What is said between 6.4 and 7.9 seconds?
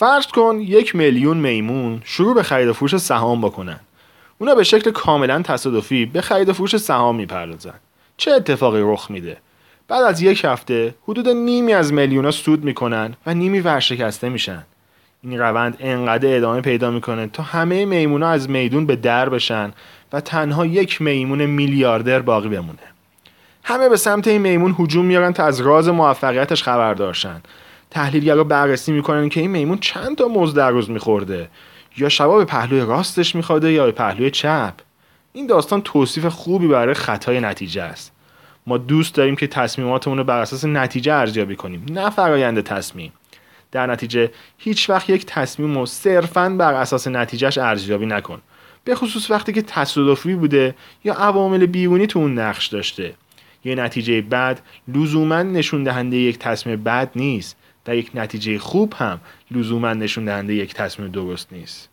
و فروش سهام می‌پردازن.